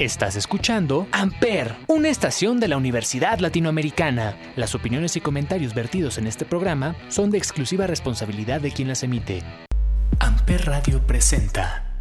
[0.00, 4.36] Estás escuchando Amper, una estación de la Universidad Latinoamericana.
[4.56, 9.04] Las opiniones y comentarios vertidos en este programa son de exclusiva responsabilidad de quien las
[9.04, 9.44] emite.
[10.18, 11.94] Amper Radio presenta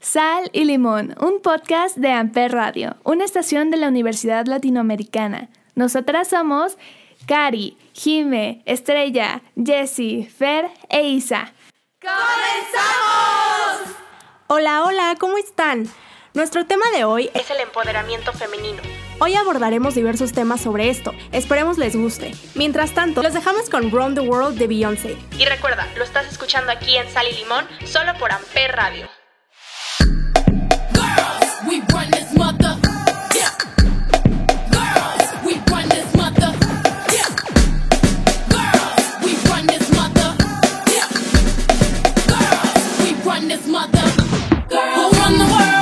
[0.00, 5.50] Sal y Limón, un podcast de Amper Radio, una estación de la Universidad Latinoamericana.
[5.76, 6.78] Nosotras somos
[7.26, 11.52] Cari, Jime, Estrella, Jessie, Fer e Isa.
[12.00, 12.18] ¡Comenzamos!
[14.48, 15.88] Hola, hola, ¿cómo están?
[16.34, 18.82] Nuestro tema de hoy es el empoderamiento femenino.
[19.18, 21.12] Hoy abordaremos diversos temas sobre esto.
[21.32, 22.32] Esperemos les guste.
[22.54, 25.16] Mientras tanto, los dejamos con Round the World de Beyoncé.
[25.38, 29.08] Y recuerda, lo estás escuchando aquí en Sal y Limón, solo por Amper Radio.
[45.38, 45.77] chiques,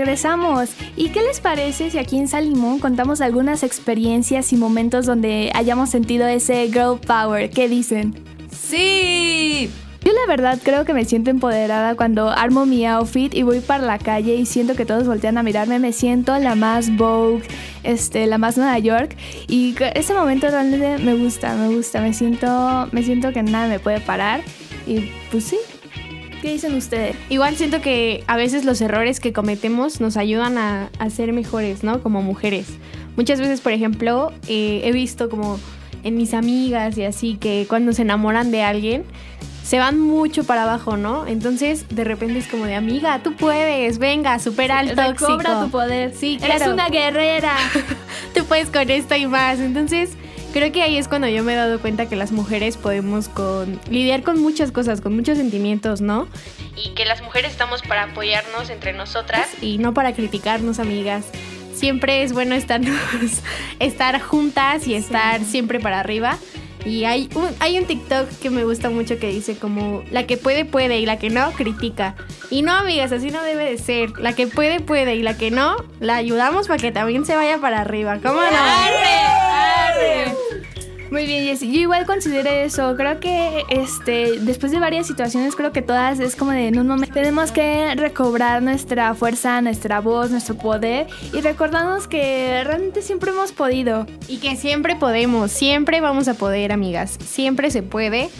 [0.00, 0.70] regresamos.
[0.96, 5.90] ¿Y qué les parece si aquí en Salimón contamos algunas experiencias y momentos donde hayamos
[5.90, 7.50] sentido ese girl power?
[7.50, 8.14] ¿Qué dicen?
[8.50, 9.70] Sí.
[10.02, 13.84] Yo la verdad creo que me siento empoderada cuando armo mi outfit y voy para
[13.84, 15.78] la calle y siento que todos voltean a mirarme.
[15.78, 17.42] Me siento la más Vogue,
[17.82, 19.14] este, la más Nueva York.
[19.48, 22.00] Y ese momento realmente me gusta, me gusta.
[22.00, 24.40] Me siento, me siento que nada me puede parar.
[24.86, 25.58] Y pues sí,
[26.42, 27.16] ¿Qué dicen ustedes?
[27.28, 32.02] Igual siento que a veces los errores que cometemos nos ayudan a, ser mejores, ¿no?
[32.02, 32.66] Como mujeres.
[33.16, 35.58] Muchas veces, por ejemplo, eh, he visto como
[36.02, 39.04] en mis amigas y así que cuando se enamoran de alguien,
[39.62, 41.26] se van mucho para abajo, ¿no?
[41.26, 45.36] Entonces, de repente es como de amiga, tú puedes, venga, supera el tóxico.
[45.36, 46.14] Cobra tu poder.
[46.14, 46.54] Sí, claro.
[46.54, 47.54] Eres una guerrera.
[48.34, 49.60] tú puedes con esto y más.
[49.60, 50.16] Entonces,
[50.50, 53.80] creo que ahí es cuando yo me he dado cuenta que las mujeres podemos con,
[53.90, 56.28] lidiar con muchas cosas, con muchos sentimientos, ¿no?
[56.76, 59.48] Y que las mujeres estamos para apoyarnos entre nosotras.
[59.60, 61.26] Y no para criticarnos, amigas.
[61.74, 62.80] Siempre es bueno estar,
[63.78, 66.38] estar juntas y estar siempre para arriba.
[66.84, 70.36] Y hay un, hay un TikTok que me gusta mucho que dice como la que
[70.38, 72.14] puede puede y la que no critica.
[72.50, 74.18] Y no, amigas, así no debe de ser.
[74.18, 77.58] La que puede puede y la que no la ayudamos para que también se vaya
[77.58, 78.18] para arriba.
[78.22, 79.29] ¿Cómo no?
[81.10, 81.72] Muy bien, Jessy.
[81.72, 82.94] Yo igual considero eso.
[82.96, 86.86] Creo que este, después de varias situaciones, creo que todas es como de en un
[86.86, 93.32] momento tenemos que recobrar nuestra fuerza, nuestra voz, nuestro poder y recordarnos que realmente siempre
[93.32, 94.06] hemos podido.
[94.28, 97.18] Y que siempre podemos, siempre vamos a poder, amigas.
[97.24, 98.30] Siempre se puede.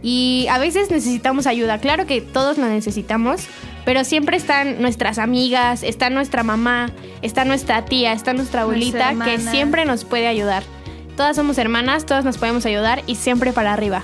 [0.00, 1.78] Y a veces necesitamos ayuda.
[1.78, 3.42] Claro que todos la necesitamos,
[3.84, 9.38] pero siempre están nuestras amigas, está nuestra mamá, está nuestra tía, está nuestra abuelita que
[9.38, 10.62] siempre nos puede ayudar.
[11.20, 14.02] Todas somos hermanas, todas nos podemos ayudar y siempre para arriba.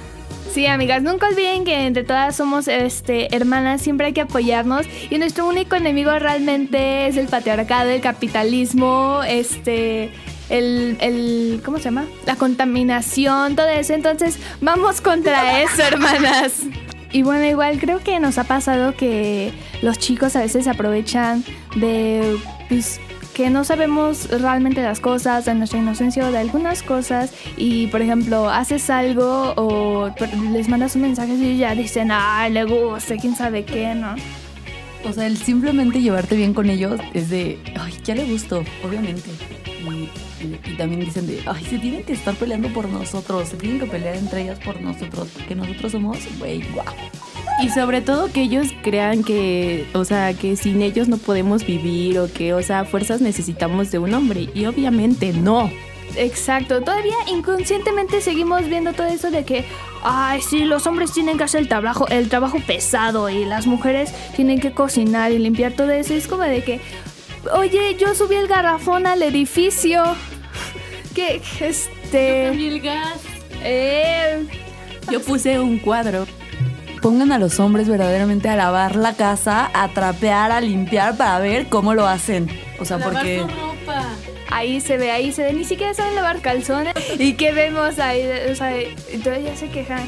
[0.53, 5.17] Sí, amigas, nunca olviden que entre todas somos este, hermanas, siempre hay que apoyarnos y
[5.17, 10.11] nuestro único enemigo realmente es el patriarcado, el capitalismo, este,
[10.51, 12.05] el, el, ¿cómo se llama?
[12.27, 13.95] La contaminación, todo eso.
[13.95, 16.65] Entonces, vamos contra eso, hermanas.
[17.13, 21.43] Y bueno, igual creo que nos ha pasado que los chicos a veces aprovechan
[21.77, 23.01] de pues,
[23.37, 28.01] que no sabemos realmente las cosas, de nuestra inocencia o de algunas cosas y por
[28.01, 30.11] ejemplo haces algo o
[30.53, 34.15] les mandas un mensaje y ya dicen, ay, le gusta, quién sabe qué, ¿no?
[35.05, 39.29] O sea, el simplemente llevarte bien con ellos es de, ay, ya le gustó, obviamente.
[40.73, 43.87] Y, también dicen de, ay, se tienen que estar peleando por nosotros, se tienen que
[43.87, 46.87] pelear entre ellas por nosotros, porque nosotros somos, güey, guau.
[47.63, 52.19] Y sobre todo que ellos crean que, o sea, que sin ellos no podemos vivir
[52.19, 54.51] o que, o sea, fuerzas necesitamos de un hombre.
[54.55, 55.71] Y obviamente no.
[56.17, 59.65] Exacto, todavía inconscientemente seguimos viendo todo eso de que,
[60.03, 64.13] ay, sí, los hombres tienen que hacer el trabajo, el trabajo pesado y las mujeres
[64.35, 66.15] tienen que cocinar y limpiar todo eso.
[66.15, 66.81] Es como de que,
[67.53, 70.03] oye, yo subí el garrafón al edificio.
[71.15, 72.53] Que, este...
[72.55, 73.21] Yo el gas.
[73.63, 74.47] Eh...
[75.11, 76.27] Yo puse un cuadro
[77.03, 81.69] pongan a los hombres verdaderamente a lavar la casa, a trapear, a limpiar para ver
[81.69, 82.49] cómo lo hacen.
[82.79, 83.41] O sea, porque...
[83.41, 84.05] ropa.
[84.51, 85.53] Ahí se ve, ahí se ve.
[85.53, 86.95] Ni siquiera saben lavar calzones.
[87.19, 88.23] ¿Y qué vemos ahí?
[88.51, 88.73] O sea,
[89.41, 90.07] ya se quejan.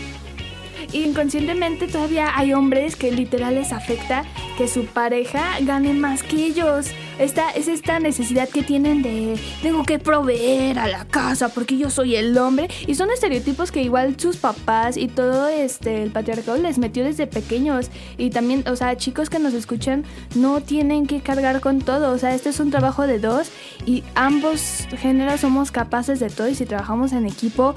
[0.92, 4.24] inconscientemente todavía hay hombres que literal les afecta
[4.56, 6.86] que su pareja gane más que ellos.
[7.18, 11.90] Esta, es esta necesidad que tienen de tengo que proveer a la casa porque yo
[11.90, 12.68] soy el hombre.
[12.86, 17.26] Y son estereotipos que igual sus papás y todo este el patriarcado les metió desde
[17.26, 17.90] pequeños.
[18.16, 20.04] Y también, o sea, chicos que nos escuchan
[20.36, 22.12] no tienen que cargar con todo.
[22.12, 23.50] O sea, este es un trabajo de dos
[23.84, 27.74] y ambos géneros somos capaces de todo y si trabajamos en equipo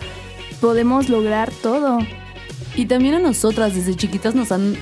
[0.59, 1.99] podemos lograr todo.
[2.75, 4.77] Y también a nosotras desde chiquitas nos han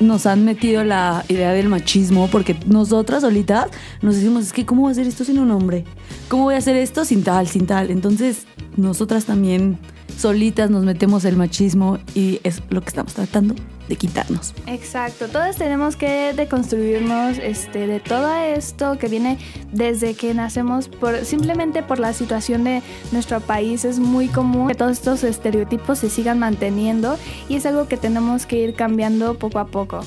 [0.00, 3.68] nos han metido la idea del machismo porque nosotras solitas
[4.02, 5.84] nos decimos, es que ¿cómo voy a hacer esto sin un hombre?
[6.28, 7.90] ¿Cómo voy a hacer esto sin tal, sin tal?
[7.90, 9.78] Entonces, nosotras también
[10.16, 13.54] solitas nos metemos el machismo y es lo que estamos tratando
[13.88, 14.54] de quitarnos.
[14.66, 19.38] Exacto, todas tenemos que deconstruirnos este, de todo esto que viene
[19.72, 23.84] desde que nacemos, por, simplemente por la situación de nuestro país.
[23.84, 27.18] Es muy común que todos estos estereotipos se sigan manteniendo
[27.48, 30.00] y es algo que tenemos que ir cambiando poco a poco.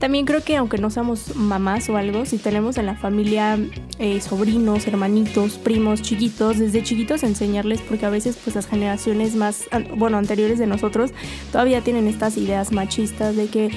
[0.00, 3.58] También creo que aunque no seamos mamás o algo, si tenemos en la familia
[3.98, 9.68] eh, sobrinos, hermanitos, primos, chiquitos, desde chiquitos enseñarles, porque a veces pues las generaciones más,
[9.98, 11.10] bueno, anteriores de nosotros
[11.52, 13.70] todavía tienen estas ideas machistas de que,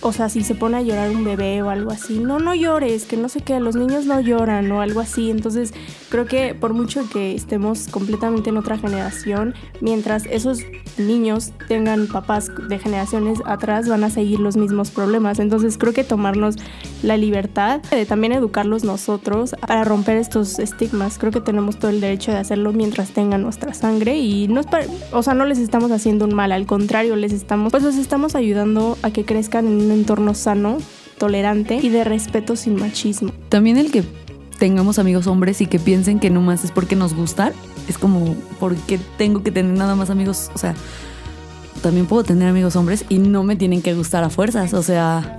[0.00, 3.04] o sea, si se pone a llorar un bebé o algo así, no, no llores,
[3.04, 5.30] que no sé qué, los niños no lloran o algo así.
[5.30, 5.74] Entonces
[6.08, 10.60] creo que por mucho que estemos completamente en otra generación, mientras esos
[10.96, 15.38] niños tengan papás de generaciones atrás, van a seguir los mismos problemas.
[15.38, 16.56] Entonces creo que tomarnos
[17.02, 21.18] la libertad de también educarlos nosotros para romper estos estigmas.
[21.18, 24.66] Creo que tenemos todo el derecho de hacerlo mientras tengan nuestra sangre y no es
[25.12, 28.34] o sea, no les estamos haciendo un mal, al contrario, les estamos pues los estamos
[28.34, 30.78] ayudando a que crezcan en un entorno sano,
[31.18, 33.32] tolerante y de respeto sin machismo.
[33.48, 34.04] También el que
[34.58, 37.52] tengamos amigos hombres y que piensen que no más es porque nos gustan,
[37.88, 40.74] es como porque tengo que tener nada más amigos, o sea,
[41.82, 45.37] también puedo tener amigos hombres y no me tienen que gustar a fuerzas, o sea,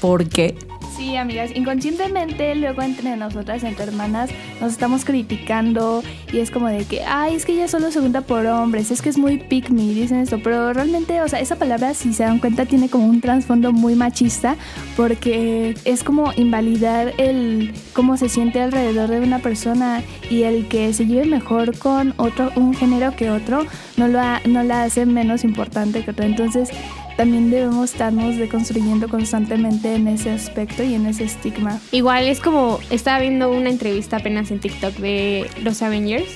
[0.00, 0.54] ¿por qué?
[0.96, 4.30] Sí, amigas, inconscientemente luego entre nosotras, entre hermanas,
[4.62, 8.22] nos estamos criticando y es como de que, ay, es que ella solo se junta
[8.22, 11.56] por hombres, es que es muy pick me, dicen esto, pero realmente, o sea, esa
[11.56, 14.56] palabra, si se dan cuenta, tiene como un trasfondo muy machista
[14.96, 20.94] porque es como invalidar el cómo se siente alrededor de una persona y el que
[20.94, 23.66] se lleve mejor con otro, un género que otro,
[23.98, 26.24] no, lo no la hace menos importante que otro.
[26.24, 26.70] Entonces,
[27.16, 31.80] también debemos estarnos deconstruyendo constantemente en ese aspecto y en ese estigma.
[31.92, 36.28] Igual es como, estaba viendo una entrevista apenas en TikTok de los Avengers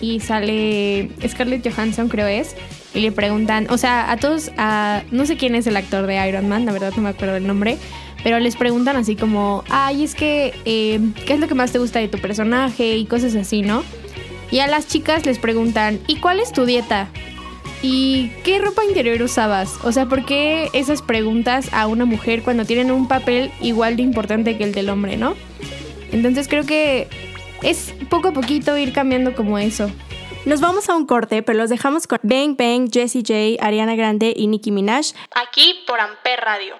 [0.00, 2.54] y sale Scarlett Johansson, creo es,
[2.94, 6.28] y le preguntan, o sea, a todos, a, no sé quién es el actor de
[6.28, 7.78] Iron Man, la verdad no me acuerdo el nombre,
[8.22, 11.78] pero les preguntan así como, ay, es que, eh, ¿qué es lo que más te
[11.78, 12.96] gusta de tu personaje?
[12.96, 13.82] Y cosas así, ¿no?
[14.50, 17.08] Y a las chicas les preguntan, ¿y cuál es tu dieta?
[17.82, 19.78] ¿Y qué ropa interior usabas?
[19.84, 24.02] O sea, ¿por qué esas preguntas a una mujer cuando tienen un papel igual de
[24.02, 25.34] importante que el del hombre, no?
[26.12, 27.08] Entonces creo que
[27.62, 29.90] es poco a poquito ir cambiando como eso.
[30.44, 34.32] Nos vamos a un corte, pero los dejamos con Bang Bang, Jessie J, Ariana Grande
[34.34, 35.12] y Nicki Minaj.
[35.34, 36.74] Aquí por Amper Radio.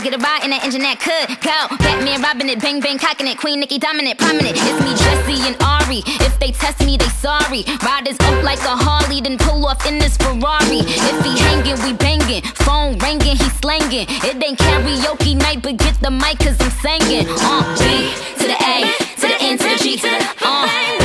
[0.00, 0.10] Wood.
[0.10, 1.76] Get a ride in that engine that could go.
[1.78, 3.38] Batman robbing it, bang bang cocking it.
[3.38, 4.56] Queen Nikki dominant, prominent.
[4.56, 6.02] It's me, Jesse and Ari.
[6.24, 7.64] If they test me, they sorry.
[7.82, 10.82] Riders up like a Harley, then pull off in this Ferrari.
[10.84, 12.42] If he hanging, we banging.
[12.64, 14.06] Phone ringing, he slanging.
[14.08, 17.26] It ain't karaoke night, but get the mic cause I'm singing.
[17.28, 18.76] Uh, B to the A,
[19.20, 20.66] to the N to the G, to the uh,
[21.00, 21.04] B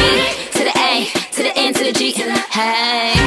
[0.55, 0.91] to the A,
[1.31, 2.11] to the N to the G.
[2.51, 3.24] Hey.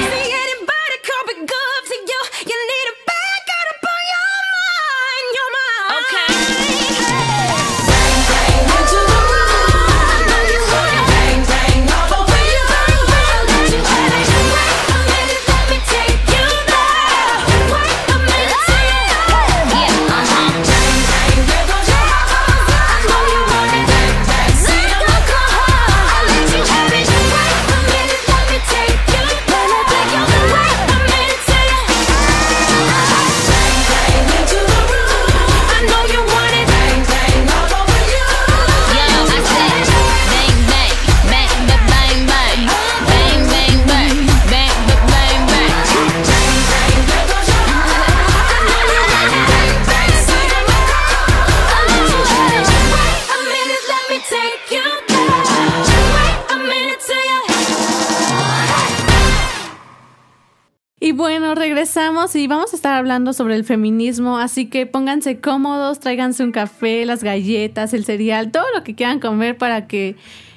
[62.35, 67.07] Y vamos a estar hablando sobre el feminismo, así que pónganse cómodos, tráiganse un café,
[67.07, 70.17] las galletas, el cereal, todo lo que quieran comer para que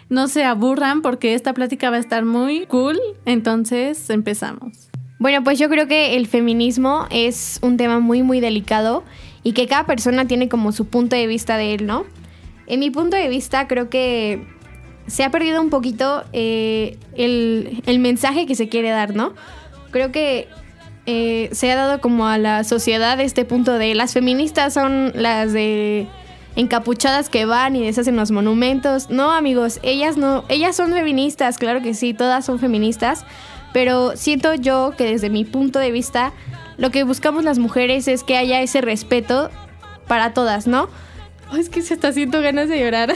[0.10, 3.00] no se aburran porque esta plática va a estar muy cool.
[3.26, 4.90] Entonces, empezamos.
[5.20, 9.04] Bueno, pues yo creo que el feminismo es un tema muy, muy delicado
[9.44, 12.06] y que cada persona tiene como su punto de vista de él, ¿no?
[12.66, 14.48] En mi punto de vista, creo que
[15.06, 19.34] se ha perdido un poquito eh, el, el mensaje que se quiere dar, ¿no?
[19.92, 20.48] Creo que
[21.14, 25.52] eh, se ha dado como a la sociedad este punto de las feministas son las
[25.52, 26.08] de
[26.56, 29.10] encapuchadas que van y deshacen los monumentos.
[29.10, 33.26] No, amigos, ellas no, ellas son feministas, claro que sí, todas son feministas,
[33.74, 36.32] pero siento yo que desde mi punto de vista
[36.78, 39.50] lo que buscamos las mujeres es que haya ese respeto
[40.08, 40.88] para todas, ¿no?
[41.60, 43.14] es que se está haciendo ganas de llorar.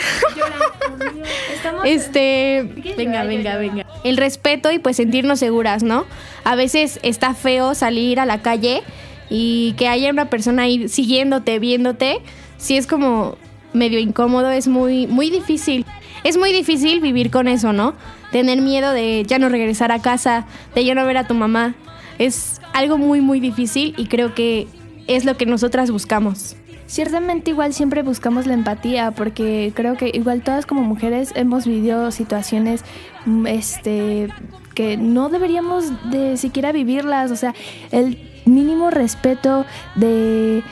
[1.86, 2.64] este,
[2.98, 3.86] venga, venga, venga.
[4.04, 6.06] El respeto y pues sentirnos seguras, ¿no?
[6.44, 8.84] A veces está feo salir a la calle
[9.30, 12.20] y que haya una persona ahí siguiéndote, viéndote,
[12.58, 13.38] si es como
[13.74, 15.86] medio incómodo, es muy muy difícil.
[16.24, 17.94] Es muy difícil vivir con eso, ¿no?
[18.32, 21.76] Tener miedo de ya no regresar a casa, de ya no ver a tu mamá.
[22.18, 24.68] Es algo muy muy difícil y creo que
[25.08, 26.56] es lo que nosotras buscamos.
[26.88, 32.12] Ciertamente igual siempre buscamos la empatía porque creo que igual todas como mujeres hemos vivido
[32.12, 32.84] situaciones
[33.26, 34.30] mm, este
[34.76, 37.56] que no deberíamos de siquiera vivirlas, o sea,
[37.92, 39.66] el mínimo respeto
[39.96, 40.64] de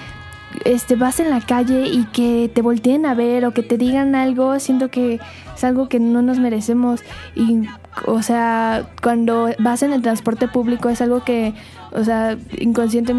[0.65, 4.13] este vas en la calle y que te volteen a ver o que te digan
[4.13, 5.19] algo, siento que
[5.55, 7.01] es algo que no nos merecemos.
[7.35, 7.61] Y
[8.05, 11.53] o sea, cuando vas en el transporte público es algo que,
[11.91, 13.13] o sea, inconsciente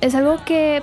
[0.00, 0.82] es algo que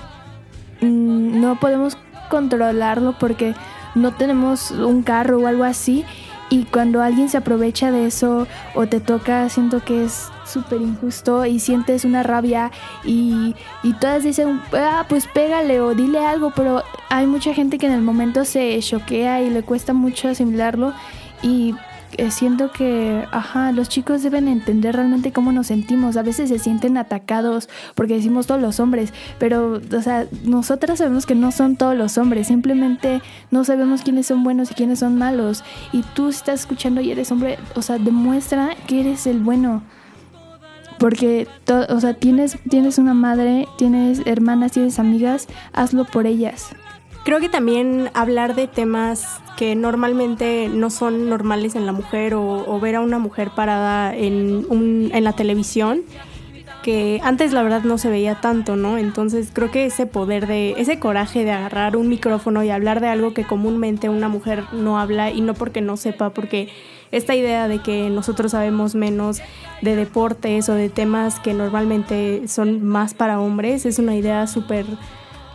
[0.83, 1.97] Mm, no podemos
[2.29, 3.53] controlarlo porque
[3.95, 6.05] no tenemos un carro o algo así.
[6.49, 11.45] Y cuando alguien se aprovecha de eso o te toca, siento que es súper injusto
[11.47, 12.71] y sientes una rabia
[13.03, 17.87] y, y todas dicen, ah, pues pégale o dile algo, pero hay mucha gente que
[17.87, 20.93] en el momento se choquea y le cuesta mucho asimilarlo
[21.41, 21.73] y
[22.17, 26.17] eh, siento que, ajá, los chicos deben entender realmente cómo nos sentimos.
[26.17, 31.25] A veces se sienten atacados porque decimos todos los hombres, pero, o sea, nosotras sabemos
[31.25, 35.17] que no son todos los hombres, simplemente no sabemos quiénes son buenos y quiénes son
[35.17, 35.63] malos.
[35.91, 39.83] Y tú estás escuchando y eres hombre, o sea, demuestra que eres el bueno.
[40.99, 41.47] Porque,
[41.89, 46.69] o sea, tienes, tienes una madre, tienes hermanas, tienes amigas, hazlo por ellas.
[47.23, 52.79] Creo que también hablar de temas que normalmente no son normales en la mujer o,
[52.81, 56.01] ver a una mujer parada en, en la televisión,
[56.83, 58.97] que antes la verdad no se veía tanto, ¿no?
[58.97, 63.07] Entonces creo que ese poder de, ese coraje de agarrar un micrófono y hablar de
[63.07, 66.67] algo que comúnmente una mujer no habla y no porque no sepa, porque
[67.11, 69.41] esta idea de que nosotros sabemos menos
[69.81, 74.85] de deportes o de temas que normalmente son más para hombres es una idea súper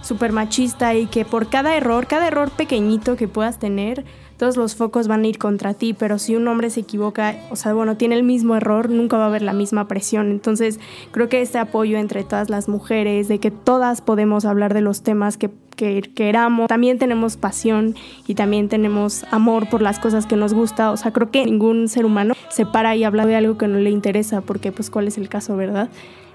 [0.02, 4.04] súper machista y que por cada error, cada error pequeñito que puedas tener,
[4.38, 7.56] todos los focos van a ir contra ti, pero si un hombre se equivoca, o
[7.56, 10.30] sea, bueno, tiene el mismo error, nunca va a haber la misma presión.
[10.30, 10.78] Entonces,
[11.10, 15.02] creo que este apoyo entre todas las mujeres, de que todas podemos hablar de los
[15.02, 17.96] temas que, que queramos, también tenemos pasión
[18.28, 21.88] y también tenemos amor por las cosas que nos gusta, o sea, creo que ningún
[21.88, 25.08] ser humano se para y habla de algo que no le interesa, porque pues cuál
[25.08, 25.90] es el caso, ¿verdad?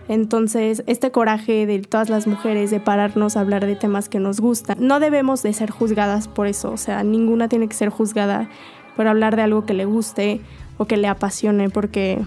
[0.08, 4.40] Entonces, este coraje de todas las mujeres de pararnos a hablar de temas que nos
[4.40, 8.50] gustan, no debemos de ser juzgadas por eso, o sea, ninguna tiene que ser juzgada
[8.96, 10.42] por hablar de algo que le guste
[10.78, 12.20] o que le apasione, porque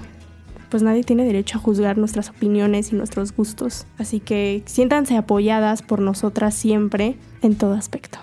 [0.70, 3.86] pues nadie tiene derecho a juzgar nuestras opiniones y nuestros gustos.
[3.98, 8.18] Así que siéntanse apoyadas por nosotras siempre en todo aspecto.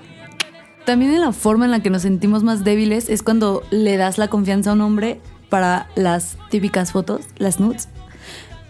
[0.85, 4.17] También en la forma en la que nos sentimos más débiles es cuando le das
[4.17, 7.87] la confianza a un hombre para las típicas fotos, las nudes,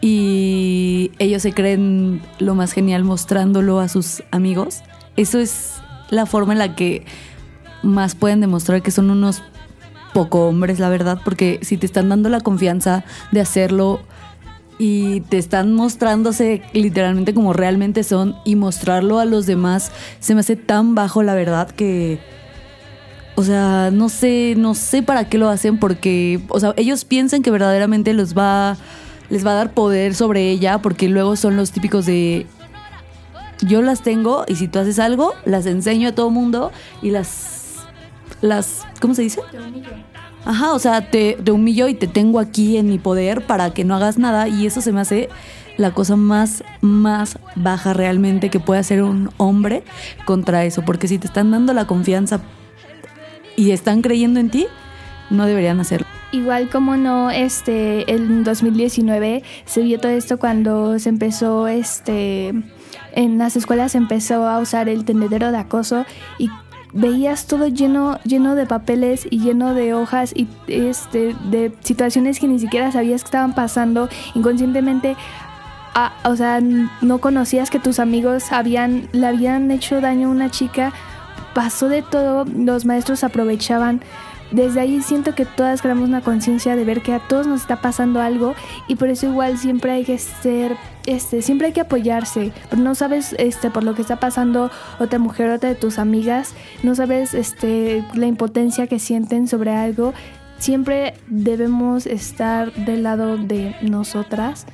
[0.05, 4.81] y ellos se creen lo más genial mostrándolo a sus amigos.
[5.15, 5.75] Eso es
[6.09, 7.05] la forma en la que
[7.83, 9.43] más pueden demostrar que son unos
[10.13, 14.01] poco hombres, la verdad, porque si te están dando la confianza de hacerlo
[14.77, 20.41] y te están mostrándose literalmente como realmente son y mostrarlo a los demás, se me
[20.41, 22.19] hace tan bajo, la verdad, que...
[23.35, 27.41] O sea, no sé, no sé para qué lo hacen porque, o sea, ellos piensan
[27.41, 28.77] que verdaderamente los va
[29.29, 32.45] les va a dar poder sobre ella porque luego son los típicos de
[33.61, 37.85] yo las tengo y si tú haces algo, las enseño a todo mundo y las
[38.41, 39.41] las ¿cómo se dice?
[39.51, 39.89] Te humillo.
[40.45, 43.85] Ajá, o sea, te, te humillo y te tengo aquí en mi poder para que
[43.85, 45.29] no hagas nada y eso se me hace
[45.77, 49.83] la cosa más, más baja realmente que puede hacer un hombre
[50.25, 52.41] contra eso, porque si te están dando la confianza
[53.55, 54.67] y están creyendo en ti,
[55.29, 56.07] no deberían hacerlo.
[56.33, 62.55] Igual como no, este, en 2019 se vio todo esto cuando se empezó, este,
[63.13, 66.07] en las escuelas se empezó a usar el tendedero de acoso
[66.39, 66.49] y
[66.91, 72.47] veías todo lleno, lleno de papeles y lleno de hojas y este, de situaciones que
[72.47, 75.15] ni siquiera sabías que estaban pasando inconscientemente.
[75.93, 80.49] Ah, o sea, no conocías que tus amigos habían, le habían hecho daño a una
[80.49, 80.93] chica.
[81.53, 84.01] Pasó de todo, los maestros aprovechaban
[84.53, 87.81] desde ahí siento que todas creamos una conciencia de ver que a todos nos está
[87.81, 88.53] pasando algo
[88.87, 92.53] y por eso igual siempre hay que ser, este, siempre hay que apoyarse.
[92.77, 96.93] No sabes este, por lo que está pasando otra mujer, otra de tus amigas, no
[96.93, 100.13] sabes este, la impotencia que sienten sobre algo.
[100.59, 104.67] Siempre debemos estar del lado de nosotras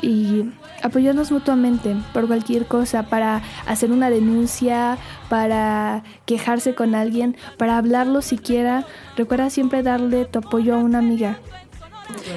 [0.00, 0.50] y
[0.82, 8.22] apoyarnos mutuamente por cualquier cosa, para hacer una denuncia, para quejarse con alguien, para hablarlo
[8.22, 8.84] siquiera.
[9.16, 11.38] Recuerda siempre darle tu apoyo a una amiga.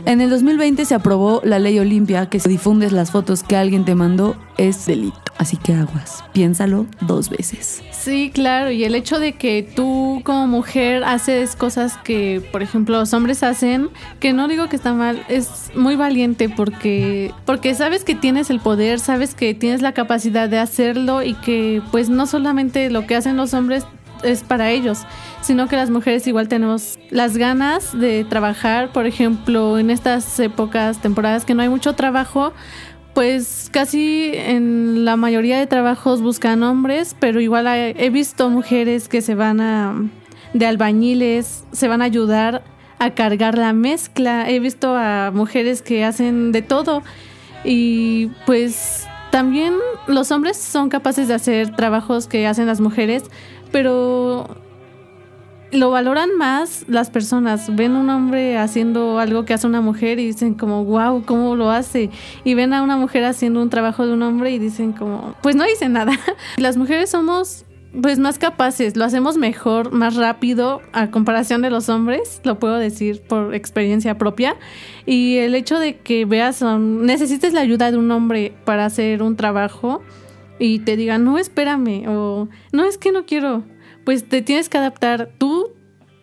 [0.05, 3.85] En el 2020 se aprobó la ley Olimpia que si difundes las fotos que alguien
[3.85, 5.19] te mandó es delito.
[5.37, 7.81] Así que aguas, piénsalo dos veces.
[7.91, 12.99] Sí, claro, y el hecho de que tú como mujer haces cosas que, por ejemplo,
[12.99, 18.03] los hombres hacen, que no digo que está mal, es muy valiente porque porque sabes
[18.03, 22.27] que tienes el poder, sabes que tienes la capacidad de hacerlo y que pues no
[22.27, 23.85] solamente lo que hacen los hombres
[24.23, 24.99] es para ellos,
[25.41, 31.01] sino que las mujeres igual tenemos las ganas de trabajar, por ejemplo, en estas épocas,
[31.01, 32.53] temporadas que no hay mucho trabajo,
[33.13, 39.21] pues casi en la mayoría de trabajos buscan hombres, pero igual he visto mujeres que
[39.21, 39.95] se van a
[40.53, 42.63] de albañiles, se van a ayudar
[42.99, 44.49] a cargar la mezcla.
[44.49, 47.03] He visto a mujeres que hacen de todo
[47.63, 49.75] y pues también
[50.07, 53.23] los hombres son capaces de hacer trabajos que hacen las mujeres,
[53.71, 54.47] pero
[55.71, 57.73] lo valoran más las personas.
[57.75, 61.71] Ven un hombre haciendo algo que hace una mujer y dicen como, wow, ¿cómo lo
[61.71, 62.09] hace?
[62.43, 65.55] Y ven a una mujer haciendo un trabajo de un hombre y dicen como, pues
[65.55, 66.13] no dice nada.
[66.57, 67.65] Las mujeres somos
[67.99, 72.77] pues más capaces, lo hacemos mejor, más rápido a comparación de los hombres, lo puedo
[72.77, 74.55] decir por experiencia propia.
[75.05, 79.35] Y el hecho de que veas, necesites la ayuda de un hombre para hacer un
[79.35, 80.01] trabajo
[80.61, 83.63] y te digan, no, espérame, o no es que no quiero,
[84.05, 85.73] pues te tienes que adaptar tú,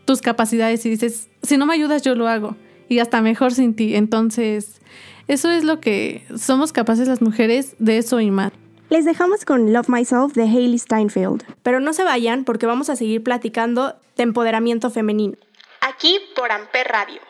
[0.04, 2.56] tus capacidades y dices, si no me ayudas, yo lo hago.
[2.88, 3.96] Y hasta mejor sin ti.
[3.96, 4.80] Entonces,
[5.26, 8.52] eso es lo que somos capaces las mujeres de eso y más.
[8.90, 11.42] Les dejamos con Love Myself de Hailey Steinfeld.
[11.62, 15.36] Pero no se vayan porque vamos a seguir platicando de empoderamiento femenino.
[15.80, 17.27] Aquí por Amper Radio.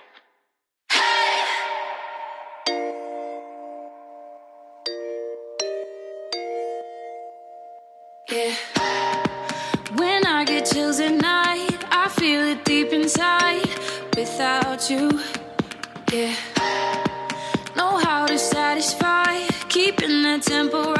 [14.91, 15.21] You,
[16.13, 16.35] yeah.
[17.77, 20.98] Know how to satisfy, keeping the tempo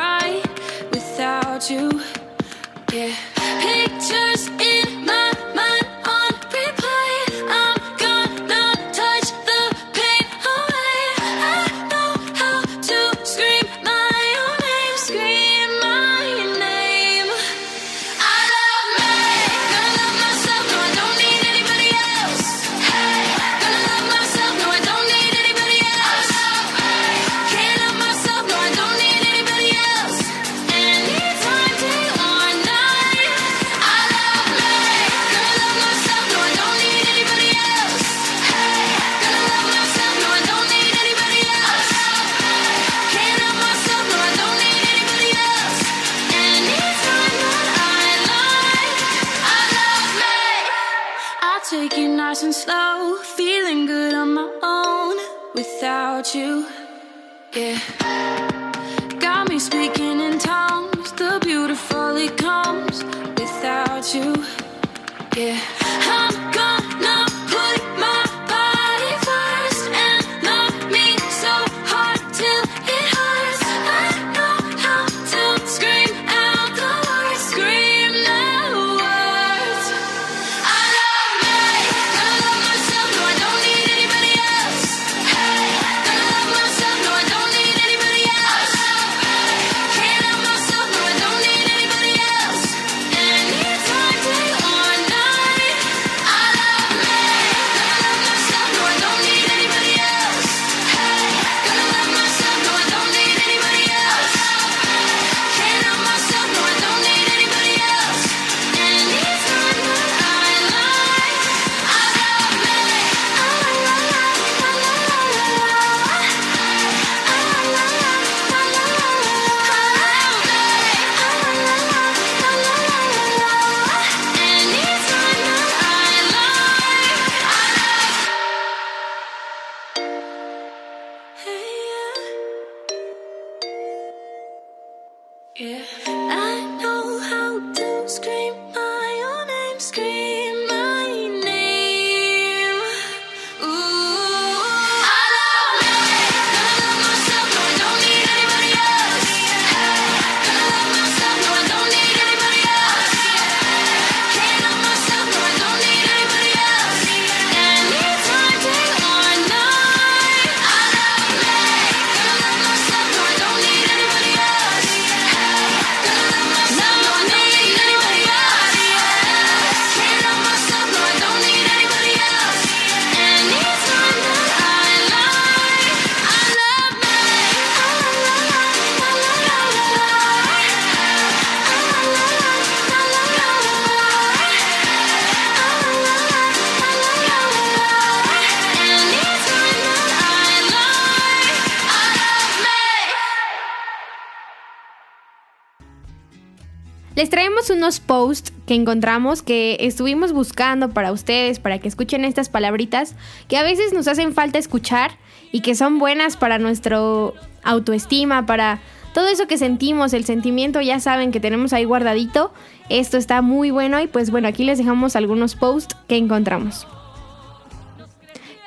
[197.19, 202.49] Les traemos unos posts que encontramos que estuvimos buscando para ustedes, para que escuchen estas
[202.49, 203.17] palabritas
[203.49, 205.11] que a veces nos hacen falta escuchar
[205.51, 208.79] y que son buenas para nuestro autoestima, para
[209.15, 212.53] todo eso que sentimos, el sentimiento ya saben que tenemos ahí guardadito.
[212.89, 216.87] Esto está muy bueno y pues bueno, aquí les dejamos algunos posts que encontramos.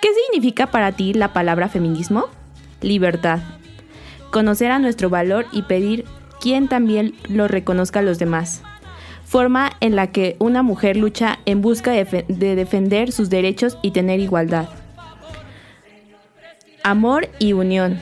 [0.02, 2.26] ¿Qué significa para ti la palabra feminismo?
[2.82, 3.40] Libertad.
[4.30, 6.04] Conocer a nuestro valor y pedir
[6.42, 8.64] quien también lo reconozca a los demás.
[9.24, 13.92] Forma en la que una mujer lucha en busca de, de defender sus derechos y
[13.92, 14.68] tener igualdad.
[16.84, 18.00] Amor y unión.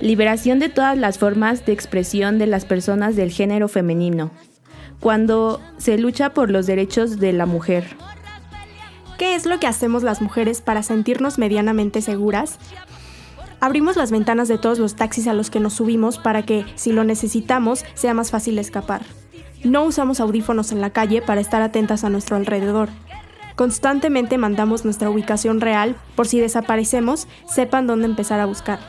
[0.00, 4.30] Liberación de todas las formas de expresión de las personas del género femenino.
[5.00, 7.84] Cuando se lucha por los derechos de la mujer.
[9.18, 12.58] ¿Qué es lo que hacemos las mujeres para sentirnos medianamente seguras?
[13.62, 16.90] Abrimos las ventanas de todos los taxis a los que nos subimos para que, si
[16.90, 19.02] lo necesitamos, sea más fácil escapar.
[19.62, 22.88] No usamos audífonos en la calle para estar atentas a nuestro alrededor.
[23.54, 28.80] Constantemente mandamos nuestra ubicación real por si desaparecemos, sepan dónde empezar a buscar.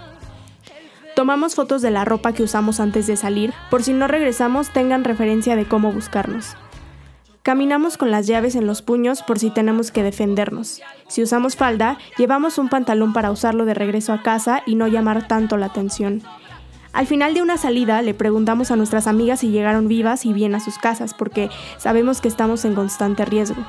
[1.15, 5.03] Tomamos fotos de la ropa que usamos antes de salir, por si no regresamos tengan
[5.03, 6.55] referencia de cómo buscarnos.
[7.43, 10.81] Caminamos con las llaves en los puños por si tenemos que defendernos.
[11.09, 15.27] Si usamos falda, llevamos un pantalón para usarlo de regreso a casa y no llamar
[15.27, 16.21] tanto la atención.
[16.93, 20.55] Al final de una salida le preguntamos a nuestras amigas si llegaron vivas y bien
[20.55, 23.61] a sus casas porque sabemos que estamos en constante riesgo.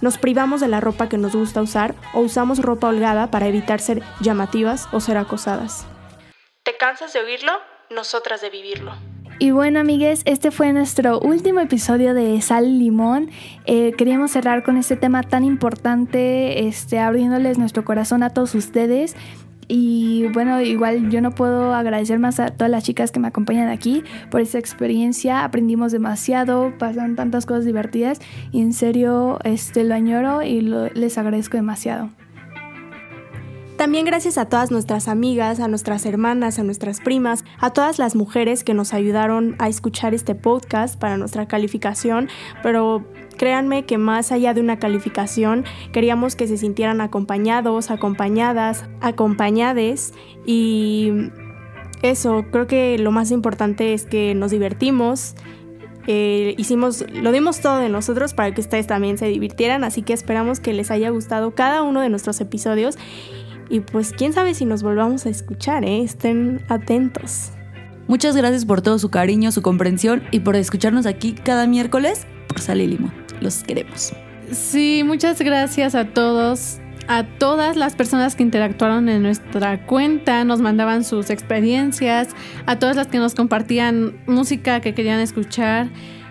[0.00, 3.80] Nos privamos de la ropa que nos gusta usar o usamos ropa holgada para evitar
[3.80, 5.84] ser llamativas o ser acosadas.
[6.62, 7.52] ¿Te cansas de oírlo?
[7.90, 9.09] Nosotras de vivirlo.
[9.42, 13.30] Y bueno, amigues, este fue nuestro último episodio de Sal y Limón.
[13.64, 19.16] Eh, queríamos cerrar con este tema tan importante, este, abriéndoles nuestro corazón a todos ustedes.
[19.66, 23.68] Y bueno, igual yo no puedo agradecer más a todas las chicas que me acompañan
[23.70, 25.42] aquí por esta experiencia.
[25.44, 28.20] Aprendimos demasiado, pasaron tantas cosas divertidas
[28.52, 32.10] y en serio este, lo añoro y lo- les agradezco demasiado.
[33.80, 38.14] También gracias a todas nuestras amigas, a nuestras hermanas, a nuestras primas, a todas las
[38.14, 42.28] mujeres que nos ayudaron a escuchar este podcast para nuestra calificación,
[42.62, 43.06] pero
[43.38, 45.64] créanme que más allá de una calificación,
[45.94, 50.12] queríamos que se sintieran acompañados, acompañadas, acompañades
[50.44, 51.30] y
[52.02, 55.36] eso, creo que lo más importante es que nos divertimos.
[56.06, 60.12] eh, hicimos, lo dimos todo de nosotros para que ustedes también se divirtieran, así que
[60.12, 62.98] esperamos que les haya gustado cada uno de nuestros episodios
[63.70, 66.02] y pues quién sabe si nos volvamos a escuchar, ¿eh?
[66.02, 67.52] Estén atentos.
[68.08, 72.60] Muchas gracias por todo su cariño, su comprensión y por escucharnos aquí cada miércoles por
[72.60, 73.12] Sal y Limón.
[73.40, 74.12] Los queremos.
[74.50, 80.60] Sí, muchas gracias a todos, a todas las personas que interactuaron en nuestra cuenta, nos
[80.60, 82.30] mandaban sus experiencias,
[82.66, 85.88] a todas las que nos compartían música que querían escuchar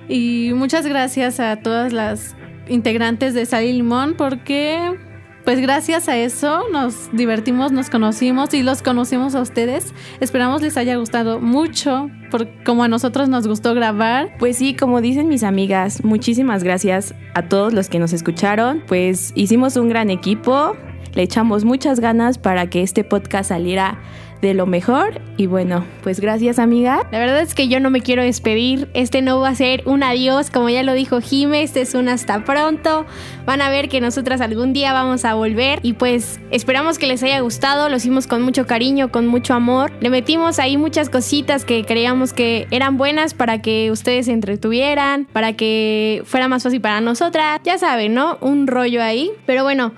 [0.09, 2.35] y muchas gracias a todas las
[2.67, 4.97] integrantes de Sal y Limón porque
[5.45, 9.93] pues gracias a eso nos divertimos, nos conocimos y los conocimos a ustedes.
[10.19, 14.35] Esperamos les haya gustado mucho, por, como a nosotros nos gustó grabar.
[14.39, 18.83] Pues sí, como dicen mis amigas, muchísimas gracias a todos los que nos escucharon.
[18.87, 20.75] Pues hicimos un gran equipo,
[21.13, 23.99] le echamos muchas ganas para que este podcast saliera
[24.41, 25.21] de lo mejor.
[25.37, 27.07] Y bueno, pues gracias amiga.
[27.11, 28.89] La verdad es que yo no me quiero despedir.
[28.93, 31.63] Este no va a ser un adiós, como ya lo dijo Jime.
[31.63, 33.05] Este es un hasta pronto.
[33.45, 35.79] Van a ver que nosotras algún día vamos a volver.
[35.81, 37.89] Y pues esperamos que les haya gustado.
[37.89, 39.91] Lo hicimos con mucho cariño, con mucho amor.
[39.99, 45.25] Le metimos ahí muchas cositas que creíamos que eran buenas para que ustedes se entretuvieran,
[45.31, 47.61] para que fuera más fácil para nosotras.
[47.63, 48.37] Ya saben, ¿no?
[48.41, 49.31] Un rollo ahí.
[49.45, 49.93] Pero bueno.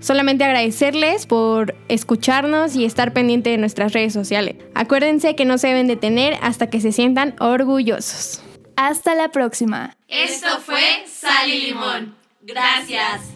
[0.00, 4.56] Solamente agradecerles por escucharnos y estar pendiente de nuestras redes sociales.
[4.74, 8.42] Acuérdense que no se deben detener hasta que se sientan orgullosos.
[8.76, 9.96] Hasta la próxima.
[10.08, 12.14] Esto fue Sal y Limón.
[12.42, 13.35] Gracias.